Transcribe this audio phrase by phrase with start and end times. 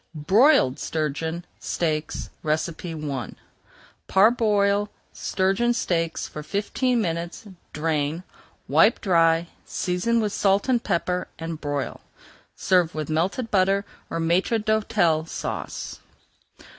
[0.15, 3.35] BROILED STURGEON STEAKS I
[4.07, 8.23] Parboil sturgeon steaks for fifteen minutes, drain,
[8.67, 12.01] wipe dry, season with salt and pepper, and broil.
[12.55, 15.99] Serve with melted butter or Maître d'Hôtel Sauce.